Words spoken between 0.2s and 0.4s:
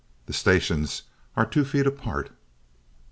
The